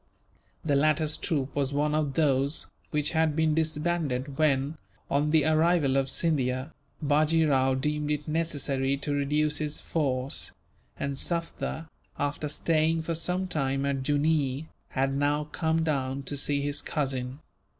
[0.65, 4.79] The latter's troop was one of those which had been disbanded when,
[5.11, 10.53] on the arrival of Scindia, Bajee Rao deemed it necessary to reduce his force;
[10.99, 11.87] and Sufder,
[12.17, 17.37] after staying for some time at Jooneer, had now come down to see his cousin.